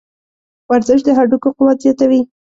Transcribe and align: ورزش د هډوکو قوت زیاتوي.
ورزش 0.69 0.99
د 1.03 1.09
هډوکو 1.17 1.49
قوت 1.57 1.77
زیاتوي. 1.85 2.21